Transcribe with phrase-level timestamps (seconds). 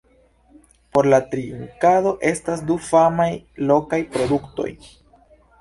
[0.97, 3.29] Por la trinkado estas du famaj
[3.73, 4.71] lokaj produktoj.